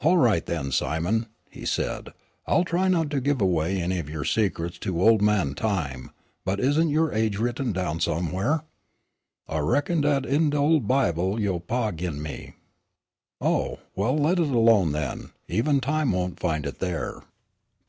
[0.00, 2.12] "All right, then, Simon," he said,
[2.44, 6.10] "I'll try not to give away any of your secrets to old man Time.
[6.44, 8.64] But isn't your age written down somewhere?"
[9.46, 12.54] "I reckon it's in dat ol' Bible yo' pa gin me."
[13.40, 17.20] "Oh, let it alone then, even Time won't find it there."